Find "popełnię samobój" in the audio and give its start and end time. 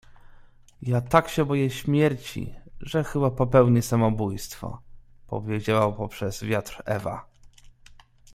3.31-4.39